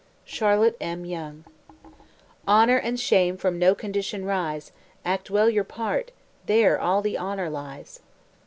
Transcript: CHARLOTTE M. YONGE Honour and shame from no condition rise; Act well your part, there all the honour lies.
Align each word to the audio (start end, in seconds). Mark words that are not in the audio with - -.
CHARLOTTE 0.25 0.77
M. 0.81 1.05
YONGE 1.05 1.45
Honour 2.47 2.77
and 2.77 2.99
shame 2.99 3.37
from 3.37 3.59
no 3.59 3.75
condition 3.75 4.25
rise; 4.25 4.71
Act 5.05 5.29
well 5.29 5.47
your 5.47 5.63
part, 5.63 6.09
there 6.47 6.81
all 6.81 7.03
the 7.03 7.19
honour 7.19 7.51
lies. 7.51 7.99